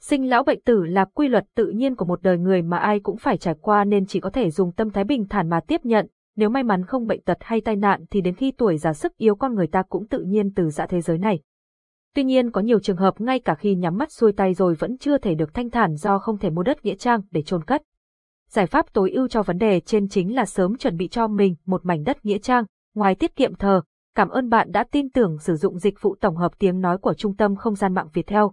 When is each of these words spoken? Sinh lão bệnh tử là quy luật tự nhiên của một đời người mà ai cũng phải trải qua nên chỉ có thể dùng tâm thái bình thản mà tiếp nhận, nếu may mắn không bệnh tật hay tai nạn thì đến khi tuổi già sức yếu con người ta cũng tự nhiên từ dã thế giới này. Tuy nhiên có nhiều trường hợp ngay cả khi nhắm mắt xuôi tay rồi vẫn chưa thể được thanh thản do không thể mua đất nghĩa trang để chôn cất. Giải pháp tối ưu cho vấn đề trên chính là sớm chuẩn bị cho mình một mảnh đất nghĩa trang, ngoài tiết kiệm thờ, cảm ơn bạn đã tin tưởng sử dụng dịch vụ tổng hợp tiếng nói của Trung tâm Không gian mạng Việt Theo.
Sinh 0.00 0.30
lão 0.30 0.42
bệnh 0.42 0.60
tử 0.60 0.84
là 0.84 1.04
quy 1.04 1.28
luật 1.28 1.44
tự 1.54 1.70
nhiên 1.70 1.96
của 1.96 2.04
một 2.04 2.22
đời 2.22 2.38
người 2.38 2.62
mà 2.62 2.78
ai 2.78 3.00
cũng 3.00 3.16
phải 3.16 3.38
trải 3.38 3.54
qua 3.60 3.84
nên 3.84 4.06
chỉ 4.06 4.20
có 4.20 4.30
thể 4.30 4.50
dùng 4.50 4.72
tâm 4.72 4.90
thái 4.90 5.04
bình 5.04 5.28
thản 5.28 5.48
mà 5.48 5.60
tiếp 5.60 5.80
nhận, 5.84 6.06
nếu 6.36 6.48
may 6.48 6.62
mắn 6.62 6.84
không 6.84 7.06
bệnh 7.06 7.22
tật 7.22 7.38
hay 7.40 7.60
tai 7.60 7.76
nạn 7.76 8.04
thì 8.10 8.20
đến 8.20 8.34
khi 8.34 8.50
tuổi 8.50 8.78
già 8.78 8.92
sức 8.92 9.16
yếu 9.16 9.34
con 9.34 9.54
người 9.54 9.66
ta 9.66 9.82
cũng 9.88 10.08
tự 10.08 10.22
nhiên 10.22 10.54
từ 10.54 10.70
dã 10.70 10.86
thế 10.86 11.00
giới 11.00 11.18
này. 11.18 11.40
Tuy 12.14 12.24
nhiên 12.24 12.50
có 12.50 12.60
nhiều 12.60 12.80
trường 12.80 12.96
hợp 12.96 13.20
ngay 13.20 13.38
cả 13.40 13.54
khi 13.54 13.74
nhắm 13.74 13.98
mắt 13.98 14.12
xuôi 14.12 14.32
tay 14.32 14.54
rồi 14.54 14.74
vẫn 14.74 14.98
chưa 14.98 15.18
thể 15.18 15.34
được 15.34 15.54
thanh 15.54 15.70
thản 15.70 15.94
do 15.94 16.18
không 16.18 16.38
thể 16.38 16.50
mua 16.50 16.62
đất 16.62 16.84
nghĩa 16.84 16.94
trang 16.94 17.20
để 17.30 17.42
chôn 17.42 17.64
cất. 17.64 17.82
Giải 18.48 18.66
pháp 18.66 18.92
tối 18.92 19.10
ưu 19.10 19.28
cho 19.28 19.42
vấn 19.42 19.58
đề 19.58 19.80
trên 19.80 20.08
chính 20.08 20.34
là 20.34 20.44
sớm 20.44 20.76
chuẩn 20.76 20.96
bị 20.96 21.08
cho 21.08 21.28
mình 21.28 21.54
một 21.66 21.86
mảnh 21.86 22.04
đất 22.04 22.24
nghĩa 22.24 22.38
trang, 22.38 22.64
ngoài 22.94 23.14
tiết 23.14 23.36
kiệm 23.36 23.54
thờ, 23.54 23.82
cảm 24.14 24.28
ơn 24.28 24.48
bạn 24.48 24.72
đã 24.72 24.84
tin 24.90 25.10
tưởng 25.10 25.38
sử 25.38 25.56
dụng 25.56 25.78
dịch 25.78 25.94
vụ 26.00 26.16
tổng 26.20 26.36
hợp 26.36 26.58
tiếng 26.58 26.80
nói 26.80 26.98
của 26.98 27.14
Trung 27.14 27.36
tâm 27.36 27.56
Không 27.56 27.74
gian 27.74 27.94
mạng 27.94 28.08
Việt 28.12 28.26
Theo. 28.26 28.52